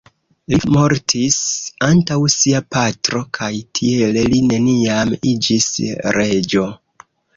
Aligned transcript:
Li 0.51 0.59
mortis 0.75 1.35
antaŭ 1.87 2.17
sia 2.35 2.61
patro 2.77 3.21
kaj 3.39 3.49
tiele 3.81 4.25
li 4.35 4.41
neniam 4.47 5.15
iĝis 5.35 5.69
reĝo. 6.19 6.65